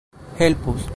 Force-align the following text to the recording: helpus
helpus 0.37 0.89